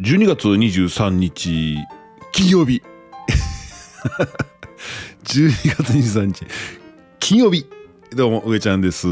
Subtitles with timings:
[0.00, 1.76] 12月23日
[2.32, 2.82] 金曜日。
[5.24, 6.46] 12月23日
[7.18, 7.66] 金曜日。
[8.16, 9.06] どうも上ちゃんです、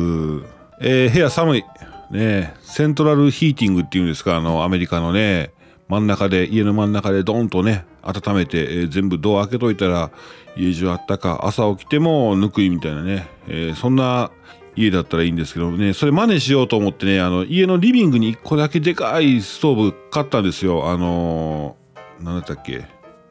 [0.80, 1.64] えー部屋寒い。
[2.10, 5.50] ねセントラルヒーティングっていうんですかあのアメリカのね
[5.88, 10.10] 真ん中で家の真ん中でドンとね温めて、えー全部ドア開けといたら
[10.56, 14.30] 家中あったか朝起きてもぬくいみたいなね、えーそんな
[14.78, 15.92] 家だったらいいんですけどね。
[15.92, 20.88] それ真似しようと思ってねあの家のリビングに1個だけでかいストーブ買ったんですよ。
[20.90, 22.84] あのー、何だったっけ？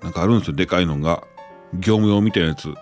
[0.03, 0.53] なんかあるんですよ。
[0.55, 1.23] でかいのが。
[1.73, 2.73] 業務用みたいなやつ。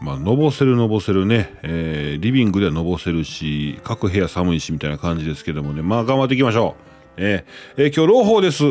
[0.00, 5.82] まあのぼせるのぼせるね、えーリビングではのぼせるし各部屋寒いしみたいな感じですけどもね。
[5.82, 6.82] まあ頑張っていきましょう。
[7.18, 8.64] えーえー今日朗報です。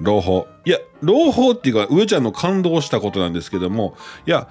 [0.00, 0.46] 朗報。
[0.66, 3.96] いや朗報っていうか上ちゃんの感動したことなんですけども。
[4.26, 4.48] いや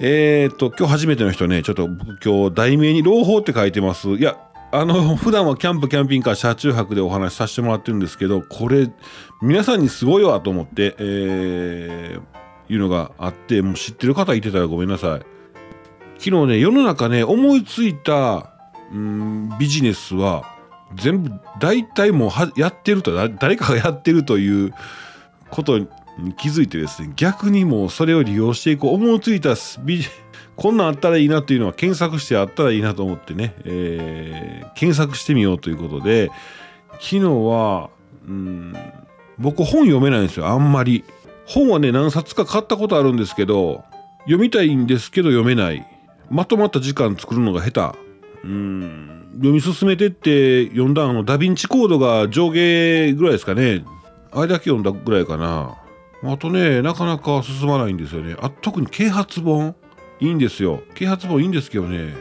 [0.00, 1.88] えー、っと今日初めての人ねちょっと
[2.24, 4.08] 今日題名に朗報って書いてます。
[4.10, 4.36] いや
[4.72, 8.90] あの 普段はキャンプキャンピングカー車中泊でお話しさせてもらってるんですけどこれ
[9.40, 15.20] 皆さんにすごいわと思って、えー、いうのがあってもう知ってる方いてたらごめんなさい。
[16.18, 18.50] 昨日ね世の中ね思いついた
[18.92, 20.44] うんビジネスは
[20.96, 24.72] 全部大体もうやってると誰かがやってるという
[25.50, 25.78] こと
[26.36, 29.54] 気づいてですね逆にもうそれを利用していこう思いついた
[30.56, 36.30] こんなんあったらいいなというのは検索してあったらいいなと思ってね、えー検索してみようということで
[36.94, 37.90] 昨日は
[38.26, 38.74] うん
[39.38, 41.04] 僕本読めないんですよあんまり。
[41.46, 43.84] 本はね何冊か買ったことあるんですけど
[44.20, 45.86] 読みたいんですけど読めない。
[46.30, 47.98] まとまった時間作るのが下手。
[48.44, 53.84] うん読み進めてって読んだあのダヴィンチコードが上下ぐらいですかね。
[54.32, 55.76] あれだけ読んだぐらいかな。
[56.32, 58.36] あとねなかなか進まないんですよね。
[58.40, 59.74] あ特に啓発本
[60.20, 60.82] いいんですよ。
[60.94, 62.14] 啓発本いいんですけどね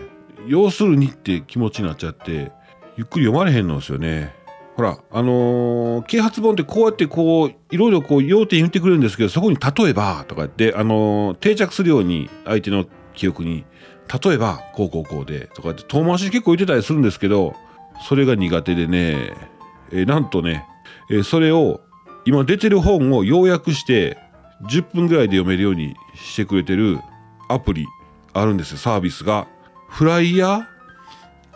[0.48, 2.52] 要するにって気持ちになっちゃって
[2.98, 4.34] ゆっくり読まれへんのですよね。
[4.76, 13.66] ほらあのー啓発本ってこうやってこういろいろこう要点言ってくれるんですけどそこに「例えば」とか言って、あのー定着するように相手の記憶に
[14.26, 17.54] 「例えばこうこうこうで」とかって遠回しに結構言ってたりするんですけど
[18.08, 19.34] それが苦手でね、
[19.92, 20.66] えーなんとね、
[21.12, 21.82] えそれを
[22.26, 24.18] 今出てる本を要約して
[24.64, 27.00] 10分ぐらいで読めるようにしてくれてる
[27.50, 27.86] アプリ
[28.34, 28.78] あるんですよ。
[28.78, 29.48] サービスが。
[29.90, 30.68] フライヤ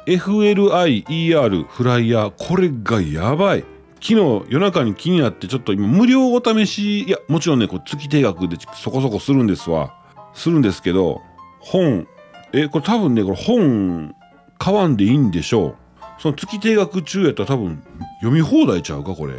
[0.06, 2.34] ー？FLIER フライヤー。
[2.38, 3.64] これがやばい。
[4.00, 9.94] 昨日夜中に気になってちょっと今無料お試しいやもちろんねこう月定額でそこそこするんですわ。
[10.34, 11.22] するんですけど
[11.60, 12.08] 本。
[12.54, 14.16] えこれ多分ねこれ本
[14.60, 15.76] 買わんでいいんでしょう。
[16.20, 17.84] その月定額中やったら多分
[18.22, 19.34] 読み放題ちゃうかこれ。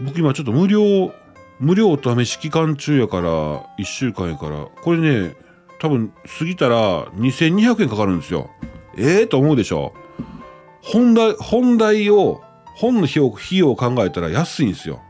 [0.00, 1.12] 僕今ちょっと無料
[1.60, 3.30] 無料お試し期間中やから
[3.78, 4.66] 1週間やから。
[4.82, 5.36] これね
[5.80, 8.50] 多分過ぎたら2200円かかるんですよ。
[8.96, 9.94] ええと思うでしょ。
[10.80, 12.42] 本題本題を
[12.74, 15.00] 本の費用費用を考えたら安いんですよ。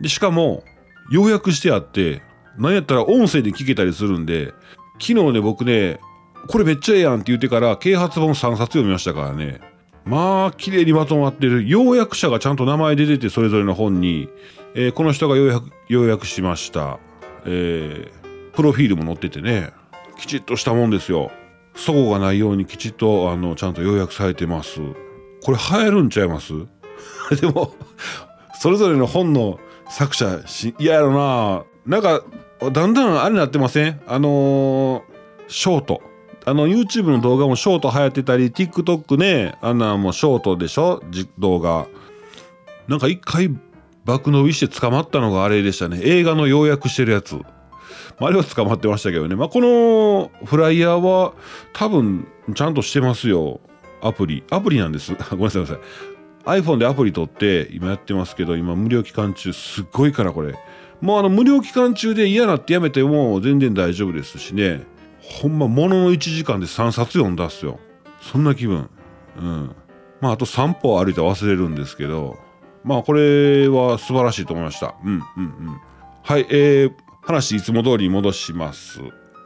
[0.00, 0.62] でしかも
[1.10, 2.22] 要約してあって
[2.58, 4.52] なんやったら音声で聞けたりするんで
[5.00, 5.98] 昨日ね僕ね
[6.48, 9.60] これめっちゃええやんって言ってから啓発本3冊読みましたからね。
[10.06, 11.66] まあ綺麗にまとまってる。
[11.68, 14.28] 要約者がちゃんと名前出ててそれぞれの本に、
[14.74, 16.98] えーこの人が要約要約しました、
[17.44, 19.72] えープロフィールも載っててね。
[20.16, 21.30] きちっとしたもんですよ。
[21.74, 24.80] 齟齬がないようにきちっとあのちゃんと要約されてます。
[25.42, 26.52] これ流行るんちゃいます？
[27.40, 27.74] でも
[28.58, 29.58] それぞれの本の
[29.90, 31.64] 作者し嫌やろな。
[31.84, 32.24] なんか
[32.72, 34.00] だんだんあれになってません？
[34.06, 35.02] あのー
[35.48, 36.00] ショート。
[36.48, 41.02] あの YouTube の動画もショート流行ってたり TikTok ねあんなんもショートでしょ？
[41.38, 41.86] 動画。
[42.86, 43.50] なんか一回
[44.04, 46.00] 爆伸びして捕まったのがあれでしたね。
[46.04, 47.34] 映画の要約してるやつ。
[47.34, 47.42] ま
[48.20, 49.34] ああれは捕まってましたけどね。
[49.34, 51.34] まあこのフライヤーは
[51.72, 53.60] 多分ちゃんとしてますよ。
[54.00, 54.44] アプリ。
[54.50, 55.14] アプリなんです。
[55.32, 55.62] ごめんなさい。
[55.62, 60.54] ごめんなさい iPhone でアプリ取って今やってますけど今無料期間中すっごいからこれ。
[61.00, 64.86] もうあの無料期間中で嫌なってやめても全然大丈夫ですしね。
[65.28, 67.78] ほんまものの1時間で3冊読んだっすよ。
[68.20, 68.88] そんな気分。
[69.38, 69.76] うん。
[70.20, 72.38] まああと3歩歩いたら忘れるんですけど。
[72.84, 74.94] まあこれは素晴らしいと思いました。
[75.04, 75.80] うんうんうん。
[76.22, 76.92] はいえー、
[77.22, 79.00] 話いつも通り戻します。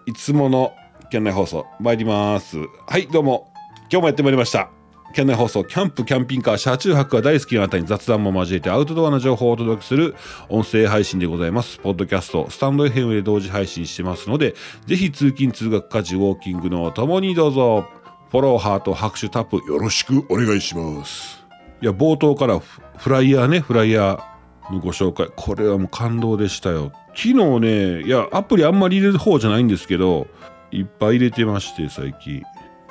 [0.07, 0.73] いつもの
[1.11, 2.59] 県内放送参ります。
[2.87, 3.53] はいどうも。
[3.91, 4.80] 今日もやってまいりました。
[5.13, 10.15] 県内放送キャンプキャンピングカー車中泊が大好きなあなたに雑談も交えてアウトドアな情報をお届けする
[10.49, 11.79] 音声配信でございます。
[11.79, 14.55] ポッドキャストスタンド FM で同時配信してますので
[14.87, 17.89] ぜひ通勤通学家事ウォーキングのともにどうぞ。
[18.31, 21.45] フォローハート拍手タップよろしくお願いします。
[21.83, 25.29] いや冒頭からフフライヤーねフライヤーのご紹介。
[25.35, 26.93] これはもう感動でしたよ。
[27.09, 30.29] 昨日ねいやアプリあんまり入れる方じゃないんですけど
[30.71, 32.45] いっぱい入れてまして最近。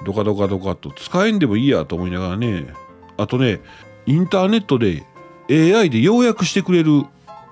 [0.05, 2.67] ドカドカドカと使えんでもいいやと思いながらね
[3.17, 3.59] あとね
[4.05, 5.05] インターネットで
[5.49, 7.03] AI で要約してくれる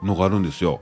[0.03, 0.81] のがあるんですよ。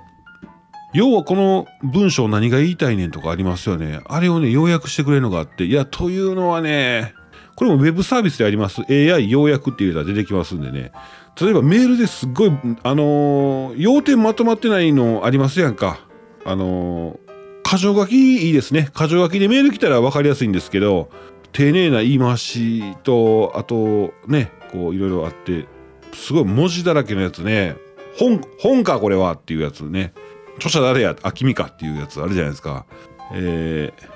[0.94, 4.00] 要はこの文章何が言いたいねんとかありますよね。
[4.06, 7.14] あれをね、要約してくれるのがあって、いや、というのはね、
[7.56, 10.92] これもウェブサービスであります AI 要約っていうたら出てきますんでね。
[11.40, 12.52] 例えばメールですっごい、
[12.84, 16.00] あのー、要点まとまってないのありますやんか。
[16.46, 18.90] あのー、箇条書きいいですね。
[18.96, 21.10] 箇条書きでメール来たら分かりやすいんですけど、
[21.56, 25.68] 丁寧な言い回しと、あとね、こういろいろあって、
[26.14, 27.78] すごい文字だらけのやつね。
[28.20, 30.14] 本、本かこれはっていうやつね。
[30.58, 32.86] 著者誰やあ君かっていうやつあるじゃないですか。
[33.32, 34.10] えー、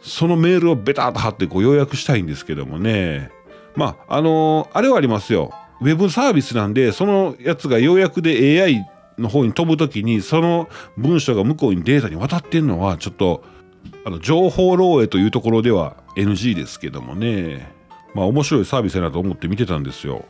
[0.00, 3.30] そのメールをベターと貼ってこう要約したいんですけどもね。
[3.76, 5.52] まあ、あのー、あれはありますよ。
[5.80, 8.84] ウェブサービスなんで、そのやつが要約で AI
[9.16, 13.44] の方に飛ぶときに、その文章が向こうにデータに渡ってんのは、ちょっと、
[14.04, 17.72] あの、情報漏洩というところでは NG ですけどもね。
[18.14, 20.24] まあ、面白いサービスやなと思って見てたんですよ。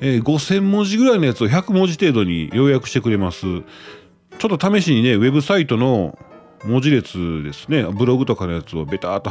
[0.00, 3.46] えー、5000文字ぐらいのやつを100文字程度に要約してくれます。
[4.38, 6.18] ちょっと試しにね、ウェブサイトの
[6.64, 9.30] 文字列ですね、ブログとかのやつをベターっと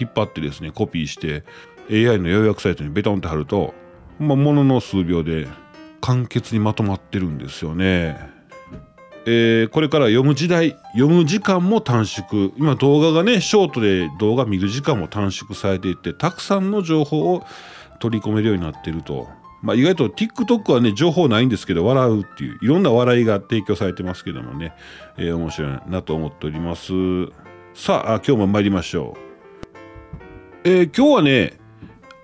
[0.00, 1.44] 引っ張ってですね、コピーして、
[1.90, 3.74] AI の要約サイトにベトンって貼ると、
[4.18, 5.46] まあ、ものの数秒で
[6.00, 8.30] 簡潔にまとまってるんですよね。
[9.24, 12.52] えー、これから読む時代、読む時間も短縮。
[12.56, 17.44] 今動画がね、ショートで動画見る時間も短縮されていて、たくさんの情報を
[18.00, 19.28] 取り込めるようになっていると。
[19.62, 24.74] まあ、意外と TikTok はね、情報ないんですけど、笑うっていう、いろんな笑いが提供されてますけどもね、
[25.16, 26.92] えー、面白いなと思っております。
[27.74, 29.32] さあ、今日も参りましょう。
[30.64, 31.60] えー、今日はね、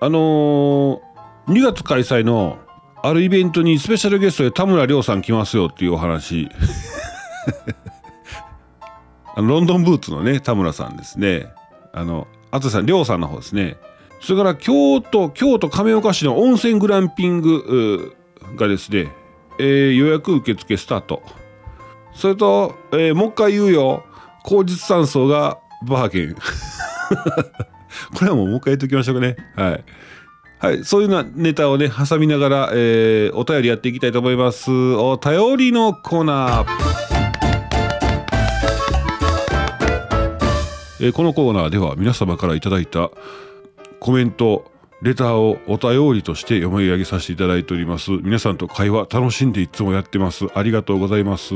[0.01, 2.57] あのー、2月開催の
[3.01, 6.49] あるイベントにスペシャルゲストで田村亮さん来ますよっていうお話。
[9.35, 11.47] あのロンドンブーツのね、田村さんですね。
[11.93, 13.77] あの、あとさん、亮さんの方ですね。
[14.19, 18.15] それから京都、京都亀岡市の温泉グランピング
[18.57, 19.07] がですね、
[19.59, 21.23] えー、予約受付スタート。
[22.13, 24.03] それと、えー、もう一回言うよ。
[24.43, 26.35] 口実酸素がバーゲン。
[28.15, 29.37] これはもうもう一回言っときましょうかね。
[29.55, 29.83] はい。
[30.59, 34.69] はい、そういうなネタをね、挟みながら、えー、お便りやっていきたいと思います。
[34.69, 36.65] お便りのコーナー。
[40.99, 43.09] えー、このコーナーでは皆様からいただいた
[44.01, 44.69] コメント、
[45.01, 48.11] レターをお便りとして読み上げさせていただいております。
[48.11, 50.47] 皆さんと会話楽しんでいつもやってます。
[50.53, 51.53] ありがとうございます。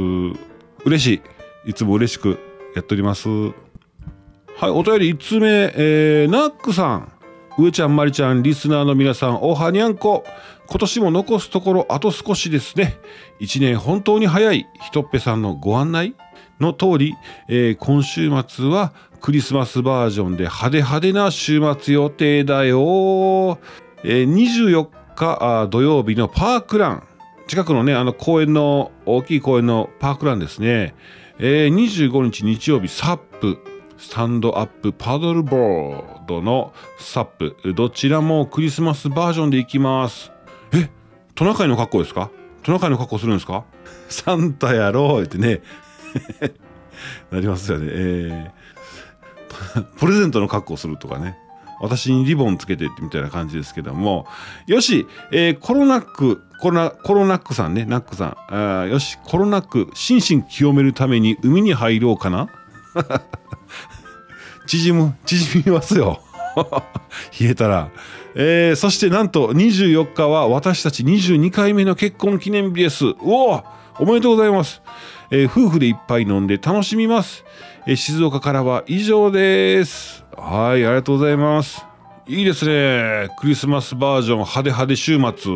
[0.85, 1.21] 嬉し
[1.65, 1.71] い。
[1.71, 2.39] いつも嬉しく
[2.73, 3.27] やっております。
[3.27, 7.12] はい、お便り1つ目、えー、ナックさん。
[7.57, 10.23] 上ちゃん、まりちゃん、リスナーの皆さん、おはにゃんこ。
[10.67, 12.97] 今年も残すところあと少しですね。
[13.39, 16.15] 一年本当に早い、ひとっぺさんのご案内
[16.59, 17.13] の通り、
[17.47, 23.59] えー、今週末はクリスマスバージョンで派手派手な週末予定だよ。
[24.03, 27.03] えー、24日土曜日のパークラン。
[27.47, 30.95] 近くのね、あの公園の、大きい公園のパークランですね。
[31.39, 33.59] えー、25日日曜日、サップ、
[33.97, 40.31] スタンドアップパドルボードのサップ、どちらもクリスマスバージョンで行きます。
[40.73, 40.89] え、
[41.35, 42.29] トナカイの格好ですか？
[42.63, 43.63] トナカイの格好するんですか？
[44.09, 45.61] サンタやろうってね。
[47.31, 47.87] なりますよね。
[47.89, 48.63] えー
[49.99, 51.37] プレゼントの格好するとかね。
[51.79, 54.25] 私にリボンつけてってみたいな感じですけども。
[54.65, 58.81] よし、えー、コロナック、コロナ、コロナックさんね、ナックさん。
[58.81, 62.47] あよし、コロナック、心身清めるために海に入ろうかな
[64.67, 66.21] 縮む、縮みますよ。
[67.39, 67.89] 冷えたら。
[68.35, 73.05] えー、そしてなんと24日は私たち22回目の結婚記念日です。
[73.05, 73.63] うお
[73.99, 74.81] おめでとうございます。
[75.29, 77.43] えー、夫婦でいっぱい飲んで楽しみます。
[77.85, 80.23] えー静岡からは以上です。
[80.37, 81.85] はい、ありがとうございます。
[82.27, 83.27] いいですね。
[83.39, 85.51] クリスマスバージョン派手派手週末。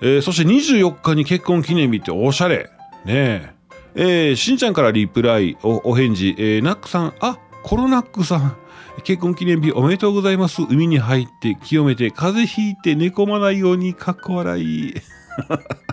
[0.00, 2.70] えー、そして24日に結婚記念日っておしゃれ。
[3.04, 3.57] ねえ。
[3.94, 8.56] えー、しんちゃんからリプライ、おお返事、えー、ナックさん、あ、コロナックさん。
[9.04, 10.62] 結婚記念日おめでとうございます。
[10.62, 14.94] 海に入って清めて風邪ひいて寝込まないようにかっこ笑い。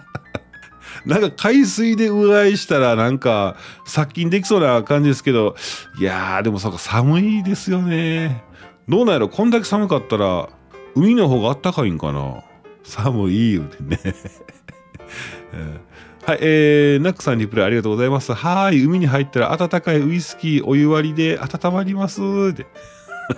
[1.06, 5.56] なんか海水でうがいしたらなんか殺菌できそうな感じですけど、
[6.00, 8.44] いやーでもそうか寒いですよね。
[8.88, 10.50] どうなんやろこんだけ寒かったら
[10.96, 12.44] 海の方があったかいんかな
[12.84, 14.00] 寒い言うてね。
[16.25, 18.34] はい、えー、ナックさんリプライありがとうございます。
[18.34, 22.51] はい、海に入ったら温かいウイスキーお湯割りで温まります。
[22.51, 22.65] で。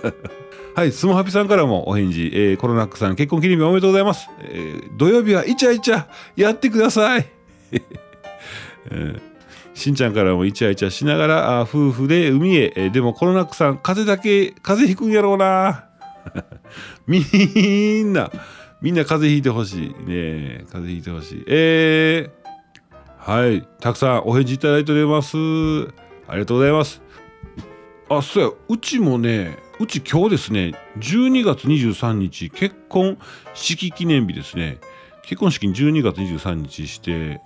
[0.74, 4.30] はい、スモハピさんからもお返事、えー、コロナックさん結婚記念日おめでとうございます。
[4.40, 7.26] えー、土曜日はイチャイチャやってください。
[9.74, 15.84] しんちゃんからもイチャイチャしながら夫婦で海へ、えでもコロナックさん風邪だけ風邪ひくんやろうな
[17.06, 18.30] みんな
[18.80, 22.37] みんな風邪ひいてほしいね風邪ひいてほしいえー、
[23.28, 25.36] はいたくさんお返事いただいております。
[26.26, 27.02] ありがとうございます。
[28.08, 33.18] あそうやうちもねうち今日ですね12月23日結婚
[33.52, 34.78] 式記念日ですね。
[35.24, 37.42] 結婚式に12月23日して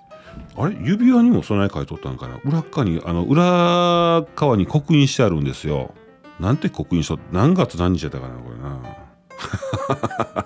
[0.55, 0.77] あれ？
[0.81, 2.39] 指輪にも備え書いとったんかな？
[2.45, 5.93] 裏側にあの裏側に刻印してあるんですよ。
[6.39, 8.79] なんて刻印しと何月何日やったかなこれな。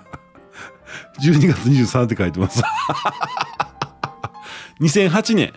[1.22, 2.60] 12月23って書いてます。
[4.80, 5.52] 2008年。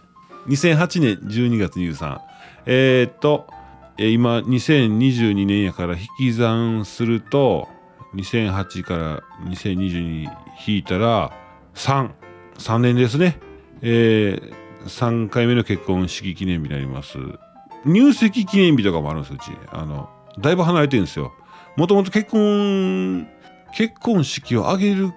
[0.48, 2.20] 2008年12月23
[2.66, 3.48] えー、っと
[3.98, 7.68] 今2022年やから引き算すると
[8.16, 10.30] 2008から2022に
[10.66, 11.32] 引いたら
[11.76, 13.40] 33年ですね。
[13.82, 14.54] えー、
[14.86, 17.18] 3回目の結婚式記念日になります。
[17.86, 19.52] 入籍記念日とかもあるんですうち。
[19.72, 20.10] あの
[20.40, 21.34] だいぶ離れてるんですよ。
[21.78, 23.28] もともと結婚
[23.76, 25.14] 結婚式を挙げる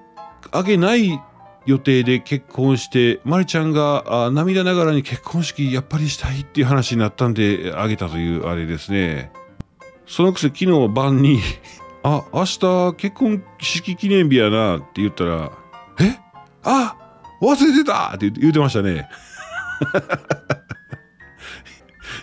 [0.50, 1.20] 挙げない
[1.66, 9.32] 予定で結婚してまりちゃんが涙ながらに結婚式やっぱりしたいっていう話になったんであげたというあれですね。
[10.06, 11.40] そのくせ昨日晩に
[12.02, 15.52] あ明日結婚式記念日やなって言ったら
[16.00, 16.18] え？
[16.62, 16.96] あ
[17.40, 18.12] 忘れてた！
[18.14, 19.08] って言ってましたね。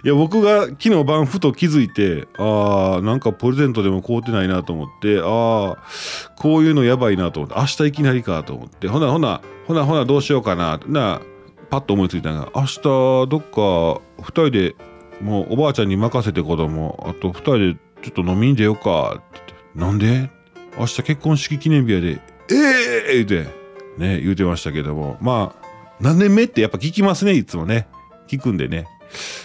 [0.03, 11.21] いや僕が昨日晩ふと気づいてああなんかプレゼントでも買うてないなと思ってああこういうのやばいなと思って明日いきなりかと思ってほなほなほなほなどうしようかなな
[11.69, 14.75] パッと思いついたのが明日どっか2人で
[15.21, 20.29] もうおばあちゃんに任せて子供あと2人でちょっと飲みに出ようかって言ってなんで？
[20.77, 22.19] 明日結婚式記念日やで。
[22.49, 22.55] え
[23.09, 23.49] えー、言うて
[23.97, 25.17] ね言うてましたけども。
[25.21, 25.67] まあ
[25.99, 27.87] 何年目ってやっぱ聞きますねいつもね。
[28.27, 28.87] 聞くんでね。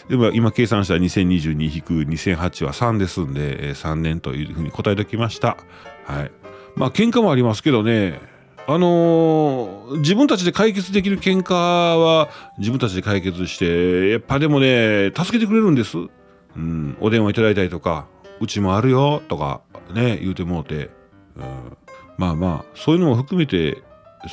[0.08, 5.56] でも今計算したら2022-2008は3ですんで、え3年というふうに答えておきました。
[6.04, 6.30] はい。
[6.76, 8.20] まあ喧嘩もありますけどね、
[8.68, 15.96] あのー、自分たちで解決できる喧嘩は自分たちで解決して、やっぱでもね、助けてくれるんです。
[16.56, 18.06] うん、お電話いただいたりとか、
[18.40, 19.60] うちもあるよとか
[19.92, 20.90] ね、言うてもうて、
[21.36, 21.76] うん、
[22.18, 23.82] まあまあ、そういうのも含めて、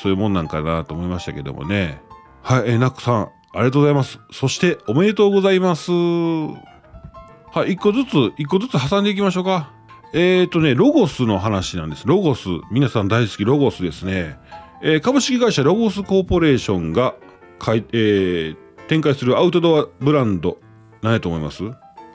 [0.02, 2.02] そういうもんなんかなと思いましたけどもね。
[2.42, 4.20] はい、えー、ナックさん、ありがとうございます。
[4.32, 5.92] そしておめでとうございます。
[5.92, 9.72] はい、一個ずつ、一個ずつ挟んでいきましょうか。
[10.12, 12.08] えっ、ー、とね、ロゴスの話なんです。
[12.08, 12.50] ロゴス。
[12.72, 14.38] 皆さん大好きロゴスですね。
[14.82, 17.16] えー、株式会社ロゴスコーポレーションが
[17.60, 18.58] かい、えー、
[18.88, 20.58] 展開するアウトドアブランド、
[21.04, 21.64] 何やと思います？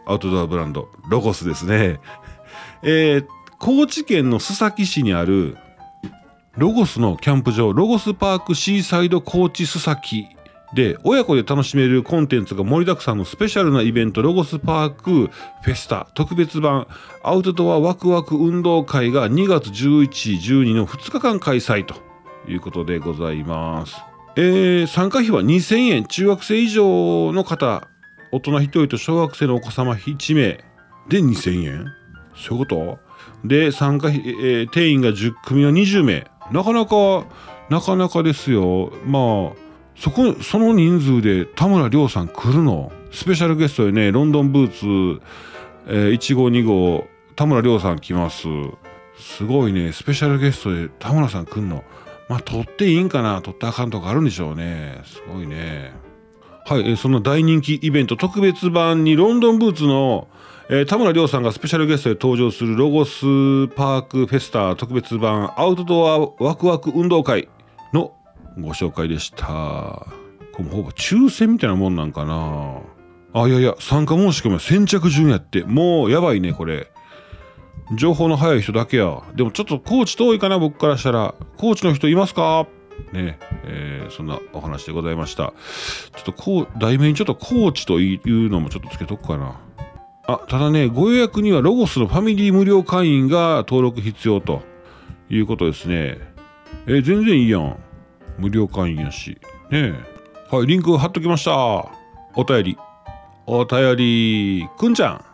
[0.06, 2.00] アウトドアブランド、ロゴスですね。
[2.82, 3.26] えー、
[3.60, 5.56] 高知県の須崎市にある
[6.56, 10.26] ロゴスのキャンプ場、ロゴスパークシーサイド高知須崎
[10.74, 15.30] で、親子で楽しめるコンテンツが盛りだくさんのスペシャルなイベント、ロゴスパーク
[15.62, 16.86] フェスタ特別版
[17.22, 21.94] アウトドアワクワク運動会が2月11、12の2日間開催と
[22.46, 23.96] いうことでございます。
[24.36, 27.88] えー、参加費は2000円、中学生以上の方、
[28.30, 30.64] 大人1人と小学生のお子様1名
[31.08, 31.86] で2000円
[32.36, 32.98] そういうこと？
[33.44, 36.30] で、参加費、えー、定員が10組は20名。
[36.52, 37.24] なかなか、
[37.70, 38.92] なかなかですよ。
[39.06, 39.67] まあ、
[39.98, 42.92] そこその人数で田村亮さん来るの？
[43.10, 45.22] スペシャルゲストでねロンドンブーツ、
[45.86, 48.46] えー、1号2号田村亮さん来ます。
[49.18, 51.82] すごいねスペシャルゲストで田村さん来るの？
[52.28, 53.42] まあ撮っていいんかな？
[53.42, 55.02] 撮ったらあかんとかあるんでしょうね。
[55.04, 55.92] すごいね。
[56.66, 60.28] はい、えー、その大人気イベント特別版にロンドンブーツの
[60.70, 63.22] えー、田村亮さんがスペシャルゲストで登場するロゴス
[63.68, 67.48] パークフェスタ特別版アウトドアワクワク運動会。
[68.56, 70.06] ご紹介でした。
[70.52, 72.78] これほぼ抽選みたいなもんなんかな。
[73.32, 75.62] あ、いやいや、参加申し込みは先着順やって。
[75.64, 76.90] もうやばいね、これ。
[77.96, 79.22] 情報の早い人だけや。
[79.34, 81.34] でもちょっとコーチ遠いかな、僕からしたら。
[81.56, 82.66] コーチの人いますか？
[83.12, 85.52] ねえー、そんなお話でございました。
[86.16, 89.60] ちょっとこう、題名にちょっとコーチというのもちょっとつけとくかな。
[90.26, 94.62] あ、ただね、ご予約にはロゴスのファミリー無料会員が登録必要と
[95.30, 96.18] いうことですね。
[96.86, 97.76] えー、全然いいやん。
[98.38, 99.38] 無料会員やし。
[99.70, 99.94] ね
[100.50, 100.54] え。
[100.54, 101.52] はい、リンク貼っときました。
[102.34, 102.78] お便り。
[103.46, 104.68] お便り。
[104.78, 105.24] くんちゃん。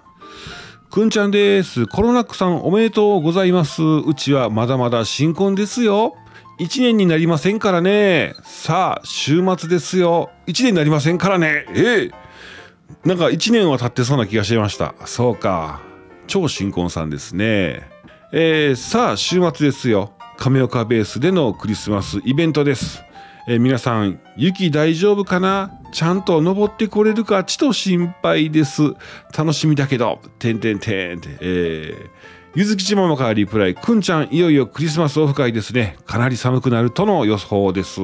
[0.91, 1.87] くんちゃんです。
[1.87, 3.83] コロナックさんおめでとうございます。
[3.83, 6.15] うちはまだまだ新婚ですよ。
[6.61, 8.35] 1年になりませんからね。
[8.45, 10.31] さあ、週末ですよ。
[10.47, 11.67] 1年になりませんからね。
[11.75, 12.25] ええ
[13.05, 14.95] なんか1年は経ってそうな気がしました。
[15.05, 15.83] そうか。
[16.27, 17.83] 超新婚さんですね。
[18.33, 20.14] えー、さあ、週末ですよ。
[20.37, 23.03] 亀岡ベースでのクリスマスイベントです。
[23.47, 25.81] え、皆さん、雪大丈夫かな？
[25.93, 27.45] ちゃんと登ってこれるか？
[27.45, 28.83] ちと心配です。
[29.37, 32.09] 楽しみだけど、てんてんてんて、えー、
[32.55, 35.97] ゆずきちママからリプライ、くんちゃん、いよいよクリスマスオフ会ですね。
[36.07, 38.01] かなり寒くなるとの予想です。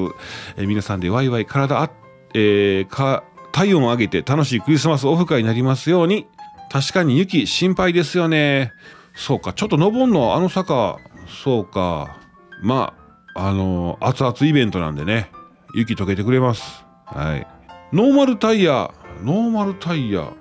[0.56, 1.90] え、皆さんでワイワイ体
[2.32, 6.28] えー、か体温を上げて楽しいクリスマスオフ会になりますように
[6.70, 8.72] 確かに雪心配ですよね
[9.16, 10.98] そうかちょっと登んのあの坂
[11.30, 12.18] そうか。
[12.62, 12.94] ま
[13.34, 15.30] ああのー、熱々イベントなんでね
[15.74, 16.84] 雪溶けてくれます。
[17.06, 17.46] はい。
[17.92, 20.32] ノーマルタイヤノーマルタイヤ。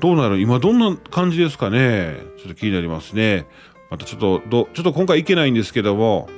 [0.00, 0.40] どうなる？
[0.40, 2.16] 今どんな感じですかね？
[2.38, 3.46] ちょっと気になりますね。
[3.90, 6.28] またちょっとどちょっと今回いけないんですけども。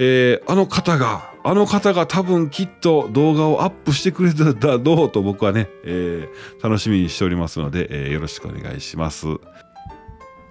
[0.00, 9.26] えー、あの方があの方が多分きっと動画をアップしてくれただろうと僕はね、えー、楽しみにしておりますので、えー、よろしくお願いします。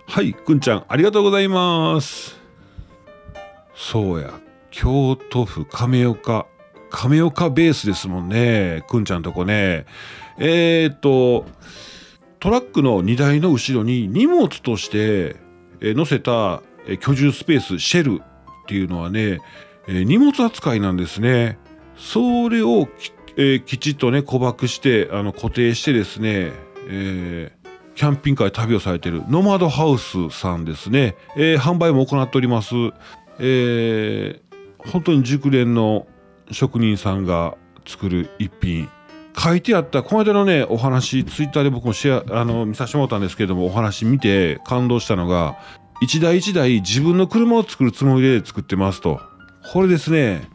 [0.06, 2.37] はいくんちゃんありがとうございます。
[3.78, 4.34] そうや。
[4.72, 6.48] 京都府亀岡。
[6.90, 8.84] 亀岡ベースですもんね。
[8.90, 9.86] くんちゃんとこね。
[10.40, 11.46] えー、っと
[12.40, 15.36] トラックの荷台の後ろに荷物として
[15.82, 16.62] 載せた
[17.00, 19.40] 居住スペースシェルっていうのはね、
[19.88, 21.58] 荷物扱いなんですね。
[21.98, 26.52] それをき,、えー、きちっとね固漠してあの固定してですね、
[26.88, 32.76] えー、キャンピングカーで旅をされてるノマドハウスさんですね、えー、販売も行っております。
[33.40, 36.08] えー、本当に熟練の
[36.52, 38.90] 職人さんが作る一品
[39.38, 45.58] 書いてあったこの間のねお話ツイッターで僕もシェアあの見させてもらったんですけれどもお話見て感動したのが
[46.02, 49.20] 一台一台自分の車を作るつもりで作ってますと。
[49.74, 50.48] これですね、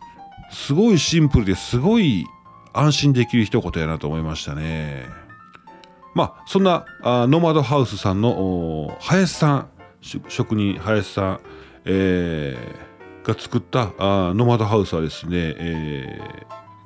[0.50, 2.26] すごいシンプルですごい
[2.72, 5.04] 安心できる一言やなと思いましたね。
[6.14, 9.68] まあ、そんなあノマドハウスさんの林さん、
[10.28, 11.40] 職人林さん、
[11.84, 16.20] えー、が作ったあノマドハウスはですね、え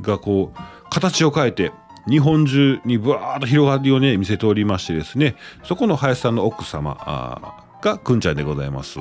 [0.00, 1.72] ー、がこう、形を変えて、
[2.08, 5.34] 日本中にぶわーっと広がりをね見せておりましてですね
[5.64, 8.98] そこの林さんの奥様あがくんちゃんでございます。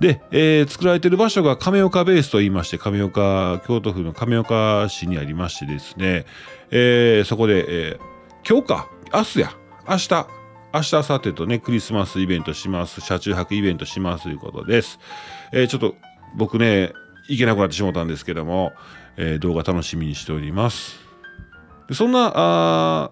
[0.00, 6.24] で、えー、作られている場所が亀岡ベースと言いまして、亀岡、京都府の亀岡市にありましてですね、
[6.70, 9.52] えー、そこで、えー、今日か、明日や、
[9.88, 10.26] 明日、
[10.74, 14.98] 明日、明後日とね、クリスマスイベントします、車中泊イベントしますということです。
[15.52, 15.94] えー、ちょっと
[16.36, 16.92] 僕ね、
[17.28, 18.72] 行けなくなってしまったんですけども、
[19.16, 20.98] えー、動画楽しみにしております。
[21.88, 23.10] でそんなあ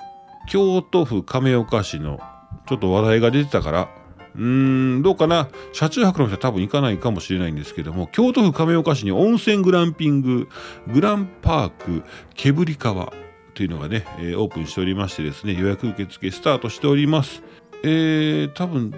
[0.48, 2.20] 京都府亀岡市の
[2.68, 3.88] ちょっと話題が出てたから、
[4.34, 5.48] うーん、どうかな。
[5.72, 10.48] 車中泊の人は多分行かないかもしれないんですけども、京都府亀岡市に温泉グランピング、
[10.92, 12.02] グランパーク、
[12.34, 13.12] けぶり川
[13.56, 17.42] というのがね、えー、オープンしておりましてですね、予約受付スタートしております。
[17.82, 18.92] えー、多分、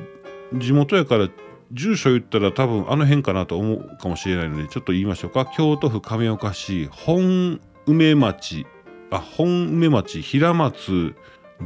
[0.52, 1.28] 地元やから
[1.72, 5.46] 住所言ったら多分あの辺かなと思うかもしれないので、ちょっと言いましょうか。
[5.46, 8.66] 京都府亀岡市、本梅町、
[9.12, 11.14] あ、本梅町、平松、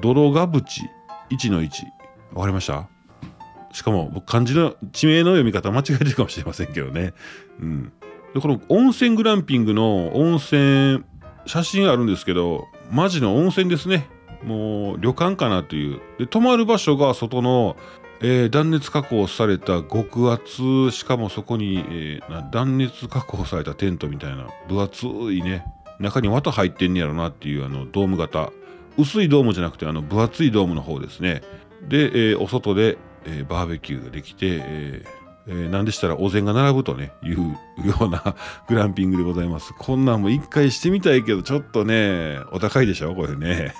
[0.02, 0.82] 泥ヶ淵、
[1.30, 1.70] 1の1。
[2.34, 2.88] わかりました？
[3.72, 7.14] しかも僕漢字の地名の読み方間違えてるかもしれませんけどね。
[7.58, 7.92] うん、
[8.34, 11.04] でこの温泉グランピングの温泉
[11.46, 14.08] 写真あるんですけどマジの温泉ですね。
[14.42, 16.00] もう旅館かなという。
[16.18, 17.76] で泊まる場所が外の、
[18.20, 25.64] えー、断熱加工された極厚しかもそこに、えー、断熱加工されたテントみたいな分厚いね
[25.98, 28.52] 中に綿入ってんねやろなっていうあのドーム型
[28.96, 31.42] 薄いドームじゃなくてあの分厚いドームの方ですね
[31.88, 37.36] で、えー、お外でえー、バーベキューができて、えーえー、何でしたらお膳が並ぶとねいう
[37.84, 38.34] ような
[38.68, 43.74] グランピングでございますこんなんも一回してみたいけどちょっとねお高いでしょこれね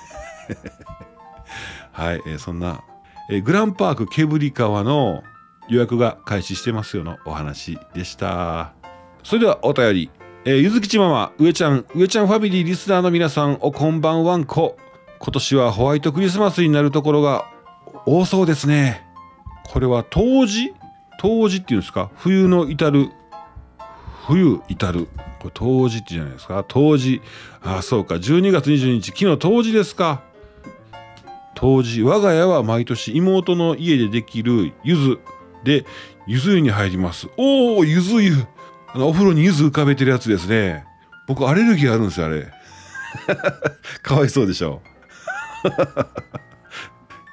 [1.91, 2.81] はい、えー、そんな、
[3.29, 5.23] えー、グランパークけぶり川の
[5.69, 8.73] 予約が開始してますよのお話でした
[9.23, 10.09] それではお便り
[10.45, 14.75] えー、ゆずきちママ、上ちゃん、上ちゃんファミリーリスナーの皆さん、おこんばんわんこ。
[15.17, 17.45] 今年はホワイトクリスマスになるところが
[18.05, 19.07] 多そうですね。
[19.63, 20.73] これは冬至
[21.19, 23.09] 冬至っていうんですか冬の至る
[24.25, 25.07] 冬至る
[25.39, 27.21] これ冬至ってじゃないですか冬至
[27.61, 30.23] あそうか12月22日昨日冬至ですか
[31.55, 35.19] 冬至我が家は毎年妹の家でできる柚子
[35.63, 35.85] で
[36.27, 38.33] 柚子湯に入りますおお柚子湯
[38.93, 40.85] あのお風呂に柚子浮かべてるやつですね
[41.27, 42.47] 僕アレルギーあるんですよあれ
[44.01, 44.81] かわいそうでしょ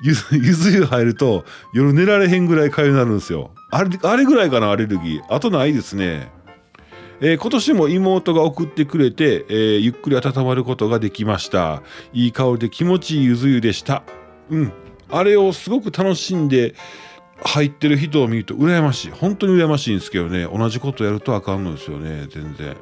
[0.03, 5.23] ゆず湯入ると夜寝られへんぐらい痒になるんですよあれあれぐらいかなアレルギー。
[5.29, 6.31] あとないですね。
[7.23, 11.83] えー、今年も妹が送ってくれて、えー、ゆっくり温まることができました。
[12.13, 14.03] いい香りで気持ちいいゆず湯でした。
[14.49, 14.73] うん。
[15.11, 16.75] あれをすごく楽しんで
[17.43, 19.11] 入ってる人を見ると羨ましい。
[19.11, 20.45] 本当に羨ましいんですけどね。
[20.45, 22.27] 同じことやるとあかんのですよね。
[22.31, 22.77] 全然。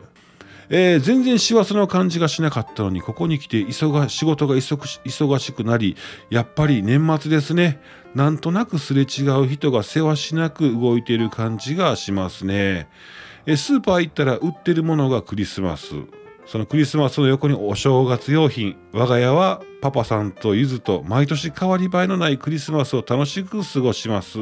[0.70, 5.96] えー、全然師走の感じがしなかったのにここに来て忙仕事が忙しくなり
[6.30, 7.80] やっぱり年末ですね。
[8.14, 12.88] なんとなくすれ違う人がせわしなく動いている感じがしますね、
[13.46, 15.94] えー、スーパー行ったら売ってるものがクリスマス。
[16.46, 18.74] そのクリスマスの横にお正月用品。
[18.92, 24.38] 我が家はパパさんとゆずと毎年変わり映えのないクリスマスを楽しく過ごします、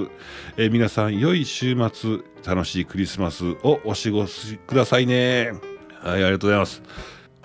[0.57, 5.76] えー、皆さん良い週末楽しいクリスマスをお過ごしくださいね。
[6.07, 6.83] はいありがとうございます。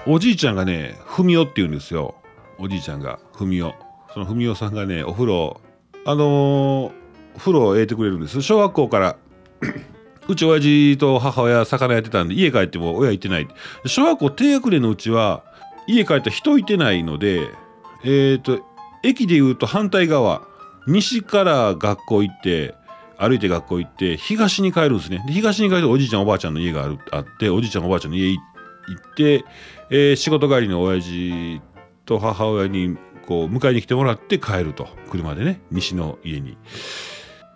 [0.05, 2.13] おじいちゃんがねふみおって言うんですよ。
[2.59, 3.73] おじいちゃんがふみお。
[4.13, 5.59] そのふみおさんがねお風呂
[6.05, 6.91] あのー、
[7.39, 8.43] 風呂を入れてくれるんです。
[8.43, 9.17] 小学校から。
[10.29, 13.47] うち親父と母親魚やってたんで家帰っても親行ってない。
[13.87, 15.43] 小学校低学年のうちは
[15.87, 17.49] 家帰ったら人いてないので
[18.03, 18.63] えっ、ー、と
[19.01, 20.43] 駅でいうと反対側
[20.85, 22.75] 西から学校行って
[23.17, 25.23] 歩いて学校行って東に帰るんですね。
[25.25, 28.43] で東に帰るとおじいちゃんおばあちゃんの家があっておじいちゃんおばあちゃんの家行っ
[28.87, 29.45] 行って、
[29.89, 31.61] えー、仕事帰りの親父
[32.05, 34.87] と母親にこう迎えに来てもらって帰ると。
[35.09, 36.57] 車でね西の家に。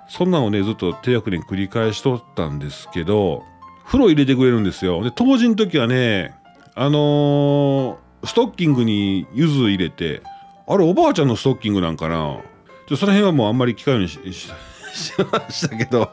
[0.08, 3.44] そんなのをねずっと低学年繰り返しとったんですけど
[3.86, 5.04] 風呂入れてくれるんですよ。
[5.04, 6.36] で当時の時はね
[6.76, 10.22] あのー、ストッキングに柚子入れて
[10.68, 12.40] あれおばあちゃんのストッキングなんかな。
[12.88, 16.12] その辺はもうあんまり聞かようにししましたけど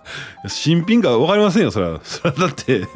[0.48, 2.00] 新品か分かりませんよそれは。
[2.02, 2.86] それはだって。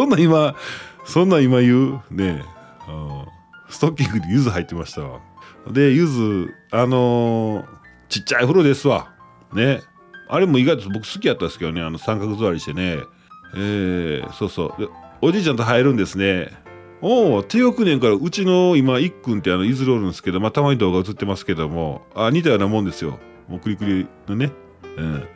[0.00, 0.56] そんな今
[1.04, 2.44] そんな今言うねえ
[3.68, 5.20] ストッキングに柚子入ってましたわ。
[5.70, 7.66] で柚子あのー
[8.08, 9.12] ちっちゃい風呂ですわ。
[9.52, 9.82] ね。
[10.26, 12.96] あれも意外と僕好きやったんですけどねあの三角座りしてね。
[13.54, 14.90] えー、そうそう。
[15.20, 16.50] おじいちゃんと入るんですね。
[17.02, 23.18] おお低学年からうちの今いっくんってあの譲るおるんですけど、まあ、たまに動画映ってますけどもあ似たようなもんですよ。
[23.48, 24.50] もうクリクリのね。
[24.96, 25.20] うん。
[25.20, 25.26] で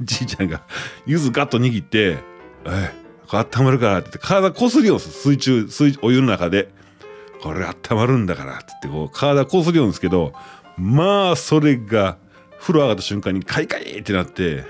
[0.00, 0.62] じいちゃんが
[1.06, 2.18] ゆずガッと握って
[2.64, 2.92] 「え
[3.38, 6.72] 温まるから」って体こすりよんです水中水お湯の中で
[7.42, 10.32] 「これ温まるんだから」ってってこう体こすりよんですけど
[10.76, 12.16] まあそれが
[12.58, 14.64] 風呂上がった瞬間にカイカイってなって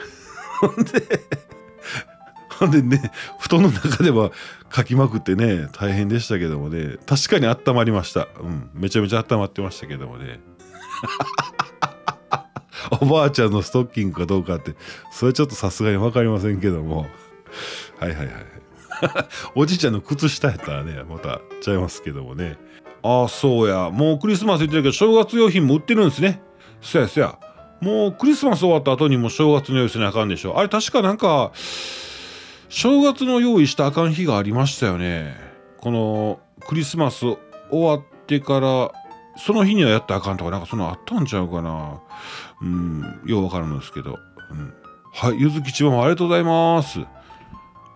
[0.61, 1.03] ほんで
[2.59, 4.33] ほんでね布団の中では
[4.69, 8.29] かきまくってね大変でしたけどもね確かに温まりました。
[8.41, 10.41] うんめちゃめちゃ温まってましたけどもね。
[13.01, 14.75] おばあちゃんのストッキングかどうかって
[15.13, 17.07] それちょっとさすがに分かりませんけども。
[17.99, 18.35] はいはいはい。
[19.55, 22.59] おじいちゃんの靴下やったらねまたちゃいますけどもね。
[23.03, 23.91] ああそうや。
[23.91, 26.43] もうクリスマス言ってるけど正月用品も売ってるんですね。
[26.81, 27.39] そやそや。
[27.81, 31.53] もうクリスマス終わった後にも正月の用意せなあかんでしょあれ確かなんか
[32.69, 35.35] 正月の用意したあかん日がありましたよね。
[35.79, 37.39] このクリスマス終
[37.71, 38.93] わってから
[39.37, 42.01] その日にはやったらあかんとかなんかそのあったんちゃうかな。
[42.61, 44.19] うんようわからんですけど、
[44.51, 44.75] うん、
[45.15, 47.01] はいゆずきちばもありがとうございます。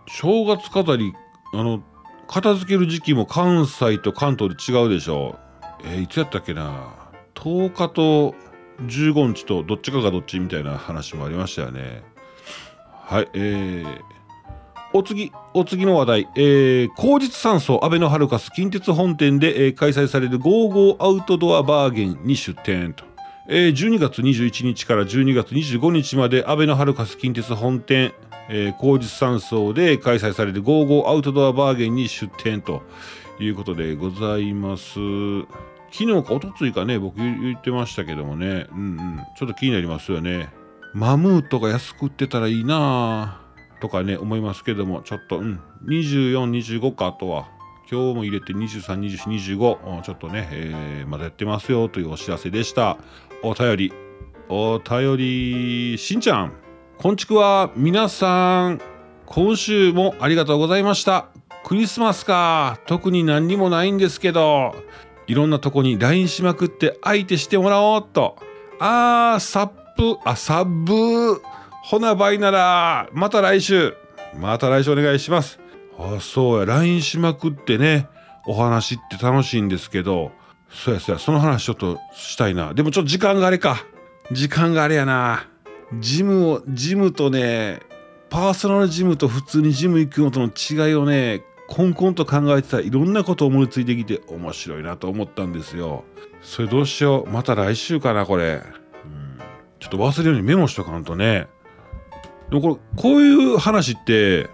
[0.07, 1.12] 正月飾り
[1.53, 1.83] あの
[2.27, 5.38] 片付ける時期も関西と関東で違うでしょ
[5.85, 6.95] えー、いつやったっけな。
[7.35, 8.35] 10日と
[8.87, 12.03] 15日とどっちかがどっちみたいな話もありましたよね。
[13.07, 14.01] はいえー、
[14.95, 23.05] お次お次の話題、えー、後日山荘アベノハルカス近鉄本店で、えー、開催されるゴーゴーアウトドアバーゲンに出店と、
[23.49, 28.14] えー、12月21日から12月25日までアベノハルカス近鉄本店
[28.48, 32.83] えー、後日山荘で開催されるゴーゴーアウトドアバーゲンに出店と
[33.38, 34.94] いうことでございます。
[35.90, 40.48] 昨日か一昨日かね、僕言ってましたけどもね、うんうん、ちょっと気になりますよね。
[40.92, 43.40] マムートが安く売ってたらいいな
[43.80, 47.48] とかね、思いますけども、ちょっと、うん、24、25か、とは。
[47.90, 52.96] 今日も入れて23、24、25、ちょっとね、えー、まだやってますよというお知らせでした。
[53.42, 53.92] お便り、
[54.48, 56.63] お便り、しんちゃん。
[56.98, 58.80] こんちくは皆さん
[59.26, 61.28] 今週もありがとうございました。
[61.64, 62.78] クリスマスか。
[62.87, 64.74] 特に何にもないんですけど。
[65.26, 68.37] いろんなとこに LINE しまくって相手してもらおうと。
[68.78, 70.18] あーサップ。
[70.24, 71.42] あサッブ。
[71.83, 73.94] ほなバイならまた来週。
[74.38, 75.59] また来週お願いします。
[75.98, 76.66] あそうや。
[76.66, 78.09] LINE しまくってね
[78.46, 80.33] お話って楽しいんですけど。
[80.70, 81.18] そうやそうや。
[81.18, 82.72] その話ちょっとしたいな。
[82.72, 83.85] でもちょっと時間があれか。
[84.33, 85.48] 時間があれやな。
[86.00, 87.80] ジムをジムとね
[88.30, 96.04] パーソナルジムと普通にジム行くのとの違いをねコンコンと考えてたらいろんなこと思いついてきて面白いなと思ったんですよ。
[96.42, 98.62] それどうしようまた来週かなこれ、
[99.04, 99.38] うん。
[99.80, 101.48] ちょっと忘れるようにメモしとかんとね。
[102.50, 104.50] でもこれこういう話って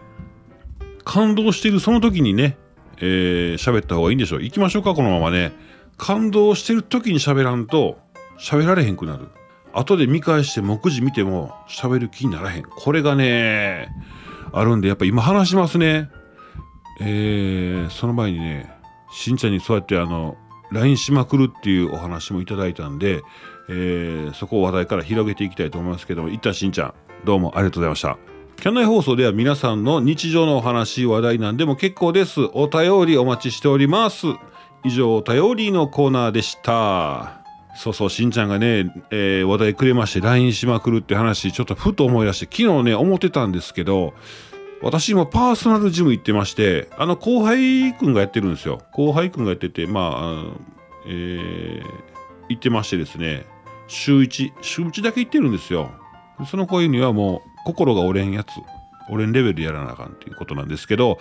[1.04, 2.56] 感動してるその時にね
[3.02, 4.42] えー、喋った方がいいんでしょう。
[4.42, 5.52] 行きましょうかこのままね。
[5.96, 7.98] 感動してる時に喋らんと
[8.38, 9.28] 喋られへんくなる。
[9.72, 12.62] 後で見返して目次見ても喋る気にならへん。
[12.62, 13.88] これがね、
[14.52, 16.10] あるんで、やっぱ今話しますね。
[17.00, 18.70] えー、その前にね、
[19.12, 20.36] しんちゃんにそうやってあの、
[20.70, 23.22] LINE しまくるっていうお話もいただいたんで、
[23.68, 28.18] えー、そこを話題から広げていきたいと思いますけども、一旦しんちゃん、どうもありがとうございました。
[28.56, 32.40] キャンナイ放送では皆さんの日常のお話、話題なんでも結構です。
[32.52, 34.26] お便りお待ちしております。
[34.84, 37.39] 以上、お便りのコーナーでした。
[37.80, 44.12] そうそう、しんちゃんがね、えー、話題くれまして LINE しまくるって話、ちょっとふと思い出して、昨日ね、思ってたんですけど、
[44.82, 48.82] 私今パーソナルジム行ってまして、あの後輩くんがやってるんですよ。
[48.92, 50.44] 後輩くんがやってて、まあ、
[51.06, 51.82] えー、
[52.50, 53.46] 行ってましてですね、
[53.88, 55.90] 週1、週1だけ行ってるんですよ。
[56.46, 58.48] その子にはもう心が折れんやつ
[59.08, 61.18] 折れんレベルやらなあかんっていうことなんですけど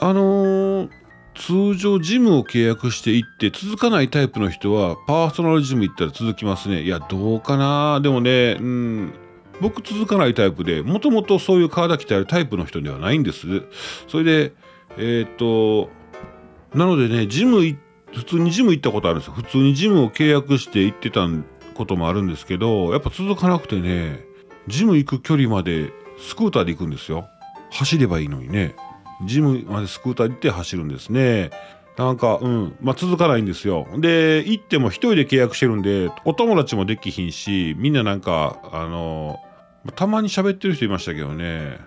[0.00, 0.90] あのー、
[1.34, 6.82] 通常ジムを契約していって続かないタイプの人はパーソナルジム行ったら続きますね。
[6.82, 8.00] いやどうかな？
[8.00, 9.12] でもねうん。
[9.60, 13.62] 僕続かないタイプでもともとそういう体鍛えるタイプの人ではないんです。
[14.08, 14.52] それで
[14.96, 15.90] えっ、と
[16.74, 17.60] なのでねジム
[18.12, 19.34] 普通にジム行ったことあるんですよ。
[19.34, 21.28] 普通にジムを契約して行ってた
[21.74, 24.24] こともあるんですけどやっぱ続かなくてね
[24.66, 27.28] ジム行く距離までスクーターで行くんですよ。
[27.70, 28.74] 走ればいいのにね。
[29.26, 31.50] ジムまでスクーター行って走るんですね。
[31.96, 32.76] なんかうん。
[32.80, 33.86] まあ続かないんですよ。
[33.98, 39.38] で行っても一人で契約してるんでお友達もできひんしみんななんかあの
[39.94, 41.78] たまに喋ってる人いましたけどね。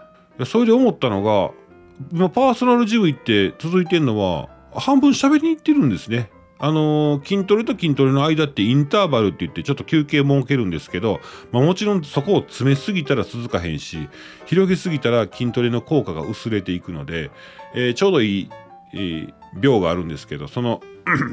[0.46, 6.30] それで思ったのがパーソナルジム行って続いてるのは半分喋りに行ってるんですね。
[6.60, 11.20] あのー、筋トレと筋トレの間ってインターバルって言ってちょっと休憩設けるんですけど、
[11.52, 14.10] まあ、もちろんそこを詰めすぎたら続かへんし
[14.46, 17.32] 広げすぎたら筋トレの効果が薄れていくので、
[17.76, 18.50] えー、ちょうどいい、
[18.94, 20.82] えー、秒があるんですけどその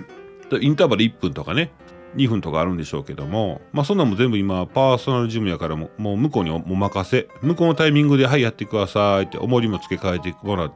[0.61, 1.73] インターバル1分とかね
[2.17, 10.71] 2分とかあるんでしょうけどもまあそんなんも全部今パーソナルジムやからももう向こうにお任せ向こうのタイミングで「はいやってください」って重りも付け替えてもら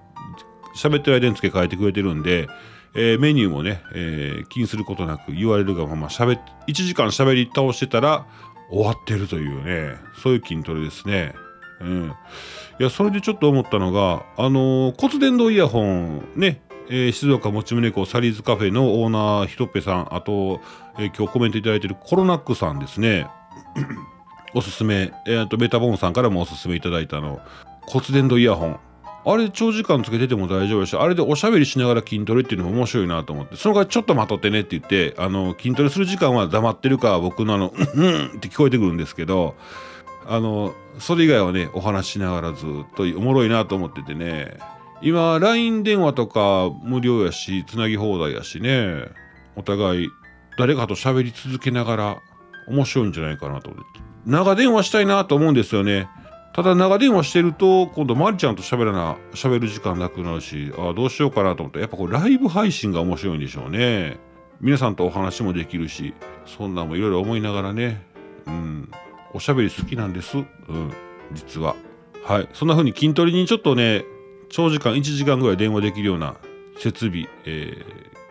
[0.77, 2.49] 喋ってる間に付け替えてくれてるんで
[2.95, 8.27] えー、メニューもね、えー、気にすることなく言われるがまましゃべ1時間しゃべり倒してたら
[8.71, 11.35] 終わってるというねそういう筋トレですね。
[11.81, 12.13] うん、
[12.81, 20.61] いやそれでちょっと思ったのがあのー、骨伝導イヤホンねえー、静岡もちむねこサリーズカフェのオーナーひとっぺさんあと、
[20.99, 23.27] えー、今日コメントいただいてるコロナックさんですね。
[24.55, 27.41] おすすめ、えー、とベタボンさんからもおすすめいただいたの
[27.83, 28.81] 骨伝導イヤホン。
[29.31, 33.57] あれ長時間つけてても大丈夫だしあれでおしゃべりしながら筋トレっていうのも面白いなと思って。
[33.57, 39.55] その代わりちょっと待っとってねって言ってあの筋トレする時間は黙ってるか僕のあの「うん」って聞こえてくるんですけど
[40.27, 44.57] あのそれ以外はねお話しながらずっとおもろいなと思っててね。
[45.03, 49.05] 今 LINE 電話とか無料やしつなぎ放題やしね。
[49.57, 50.09] お互い
[50.59, 52.17] 誰かと喋り続けながら
[52.67, 54.01] 面白いんじゃないかなと思って。
[54.25, 56.09] 長電話したいなと思うんですよね。
[56.59, 64.19] ただ長電話してると今度まりちゃんと喋らな喋る時間なくなるしあどうしようかなと思ってやっぱこれライブ配信が面白いんでしょうね。
[64.61, 66.15] 皆さんとお話もできるし
[66.47, 68.03] そんなんもいろいろ思いながらね。
[68.49, 68.91] うん。
[69.33, 70.37] おしゃべり好きなんです。
[70.37, 70.47] うん。
[71.33, 71.77] 実は。
[72.25, 72.49] はい。
[72.53, 74.05] そんな風に筋トレにちょっとね
[74.49, 76.35] 長時間1時間ぐらい電話できるような
[76.77, 77.85] 設備、え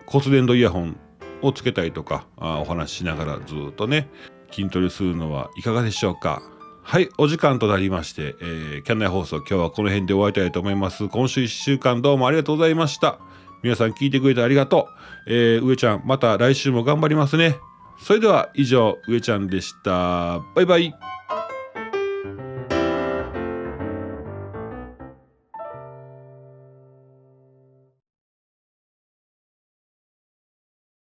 [0.06, 0.98] ー、骨伝導イヤホン
[1.42, 4.10] をつけたりとかあお話ししながらずっとね
[4.52, 6.57] 筋トレするのはいかがでしょうか。
[6.90, 11.10] はい、お時間となりまして、えー、キャンナイ放送、今日はこの辺で終わりたいと思います。
[11.10, 13.20] 今週1週間どうもありがとうございました。
[13.62, 14.88] 皆さん聞いてくれてありがと
[15.28, 15.34] う。
[15.34, 17.60] えー、上ちゃん、また来週も頑張りますね。
[18.00, 20.40] それでは以上、上ちゃんでした。
[20.56, 20.94] バイバイ。